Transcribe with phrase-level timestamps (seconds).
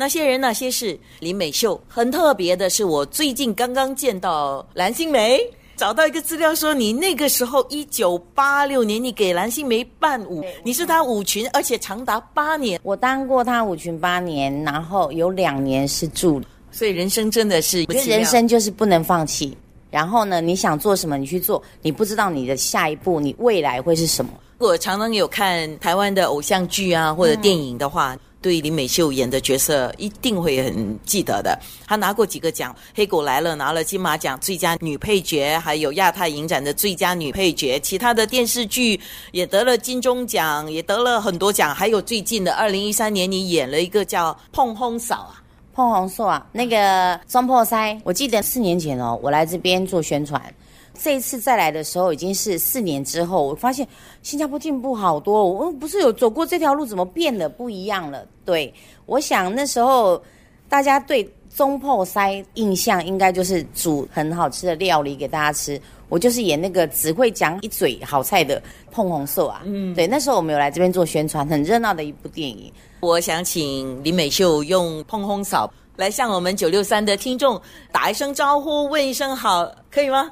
[0.00, 5.38] 那些人那些事，林美秀很特别的是，我最近刚刚见到蓝心湄，
[5.76, 19.54] 找到一个资料说，你那个时候一九八六年，你给蓝心湄伴舞，你是她舞群，而且长达八年，我当过她舞群八年，然后有两年是助理，所以人生真的是，我觉得人生就是不能放弃。
[19.90, 24.30] 然后呢，你想做什么，你去做，你不知道你的下一步，你未来会是什么。
[24.56, 28.16] 我常常有看台湾的偶像剧啊，或者电影的话。
[28.42, 31.58] 对林美秀演的角色一定会很记得的。
[31.86, 37.78] 她拿过几个奖，《黑狗来了》拿了金马奖最佳女配角，还有亚太影展的最佳女配角。
[37.80, 38.98] 其他的电视剧
[39.32, 41.74] 也得了金钟奖，也得了很多奖。
[41.74, 45.42] 还有最近的二零一三年，你演了一个叫《碰轰嫂》啊，
[45.76, 48.00] 《碰红嫂》啊，那个双破腮。
[48.04, 50.42] 我记得四年前哦，我来这边做宣传。
[50.98, 53.86] 这一次再来的时候，已经是四年之后，我发现
[54.22, 55.44] 新加坡进步好多。
[55.44, 57.48] 我不是有走过这条路，怎么变了？
[57.48, 58.26] 不一样了。
[58.44, 58.72] 对，
[59.06, 60.22] 我想那时候
[60.68, 65.80] 大家对中破塞印象应该就是煮很好吃的料理给大家吃。
[66.08, 69.62] 我就是演那个只会讲一嘴好菜的碰红瘦啊。
[69.64, 72.70] 嗯，对，那时候我们有来这边做宣传，很热闹的一部电影。
[72.98, 77.60] 我想请林美秀用碰红嫂来向我们九六三的听众
[77.92, 80.30] 打一声招呼，问一声好，可以吗？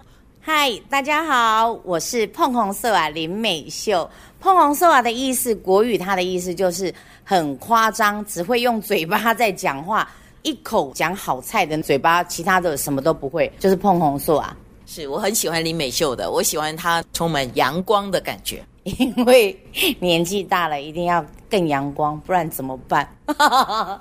[0.50, 4.08] 嗨，大家好，我是碰红色啊林美秀。
[4.40, 6.90] 碰红色啊的意思，国语它的意思就是
[7.22, 10.10] 很夸张，只会用嘴巴在讲话，
[10.40, 14.56] 一口讲好菜的嘴巴，其他的什么都不会，就是碰红色啊。
[14.86, 19.54] 是我很喜欢林美秀的，我喜欢她充满阳光的感觉，因为
[20.00, 23.06] 年纪大了，一定要更阳光，不然怎么办？